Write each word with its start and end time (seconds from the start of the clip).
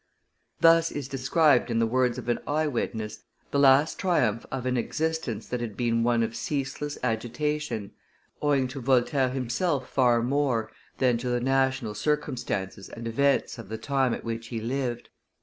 Thus 0.61 0.89
is 0.89 1.07
described 1.07 1.69
in 1.69 1.77
the 1.77 1.85
words 1.85 2.17
of 2.17 2.27
an 2.27 2.39
eye 2.47 2.65
witness 2.65 3.19
the 3.51 3.59
last 3.59 3.99
triumph 3.99 4.47
of 4.51 4.65
an 4.65 4.75
existence 4.75 5.45
that 5.47 5.61
had 5.61 5.77
been 5.77 6.01
one 6.01 6.23
of 6.23 6.35
ceaseless 6.35 6.97
agitation, 7.03 7.91
owing 8.41 8.67
to 8.69 8.81
Voltaire 8.81 9.29
himself 9.29 9.87
far 9.91 10.23
more 10.23 10.71
than 10.97 11.19
to 11.19 11.29
the 11.29 11.39
national 11.39 11.93
circumstances 11.93 12.89
and 12.89 13.07
events 13.07 13.59
of 13.59 13.69
the 13.69 13.77
time 13.77 14.11
at 14.15 14.23
which 14.23 14.47
he 14.47 14.59
lived. 14.59 15.09